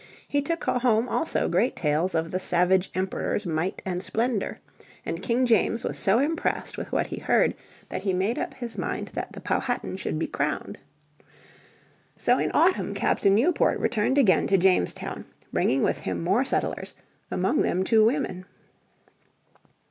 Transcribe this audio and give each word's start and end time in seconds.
He 0.27 0.41
took 0.41 0.63
home 0.63 1.07
also 1.07 1.47
great 1.47 1.75
tales 1.75 2.15
of 2.15 2.31
the 2.31 2.39
savage 2.39 2.89
Emperor's 2.95 3.45
might 3.45 3.83
and 3.85 4.01
splendour. 4.01 4.57
And 5.05 5.21
King 5.21 5.45
James 5.45 5.83
was 5.83 5.95
so 5.95 6.17
impressed 6.17 6.75
with 6.75 6.91
what 6.91 7.05
he 7.05 7.17
heard 7.17 7.53
that 7.89 8.01
he 8.01 8.11
made 8.11 8.39
up 8.39 8.55
his 8.55 8.79
mind 8.79 9.09
that 9.13 9.31
the 9.33 9.39
Powhatan 9.41 9.97
should 9.97 10.17
be 10.17 10.25
crowned. 10.25 10.79
So 12.17 12.39
in 12.39 12.49
autumn 12.51 12.95
Captain 12.95 13.35
Newport 13.35 13.79
returned 13.79 14.17
again 14.17 14.47
to 14.47 14.57
Jamestown, 14.57 15.23
bringing 15.53 15.83
with 15.83 15.99
him 15.99 16.23
more 16.23 16.45
settlers, 16.45 16.95
among 17.29 17.61
them 17.61 17.83
two 17.83 18.03
women. 18.03 18.45